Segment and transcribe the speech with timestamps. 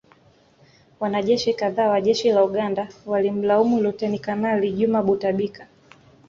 [0.99, 5.67] Wanajeshi kadhaa wa Jeshi la Uganda walimlaumu Luteni Kanali Juma Butabika